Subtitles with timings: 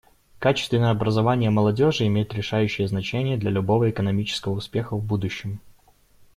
[0.39, 5.59] Качественное образование молодежи имеет решающее значение для любого экономического успеха в будущем.